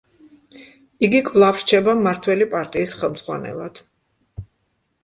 იგი 1.07 1.19
კვლავ 1.27 1.59
რჩება 1.65 1.95
მმართველი 2.01 2.49
პარტიის 2.55 2.95
ხელმძღვანელად. 3.03 3.85